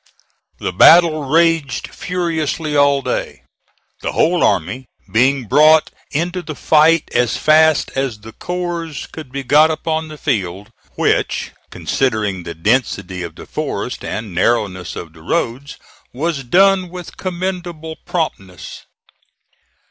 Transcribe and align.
The 0.57 0.73
battle 0.73 1.25
raged 1.25 1.89
furiously 1.93 2.75
all 2.75 3.03
day, 3.03 3.43
the 4.01 4.13
whole 4.13 4.43
army 4.43 4.87
being 5.13 5.45
brought 5.45 5.91
into 6.09 6.41
the 6.41 6.55
fight 6.55 7.07
as 7.13 7.37
fast 7.37 7.91
as 7.95 8.17
the 8.21 8.31
corps 8.31 9.05
could 9.11 9.31
be 9.31 9.43
got 9.43 9.69
upon 9.69 10.07
the 10.07 10.17
field, 10.17 10.71
which, 10.95 11.51
considering 11.69 12.41
the 12.41 12.55
density 12.55 13.21
of 13.21 13.35
the 13.35 13.45
forest 13.45 14.03
and 14.03 14.33
narrowness 14.33 14.95
of 14.95 15.13
the 15.13 15.21
roads, 15.21 15.77
was 16.11 16.43
done 16.45 16.89
with 16.89 17.17
commendable 17.17 17.95
promptness. 18.03 18.81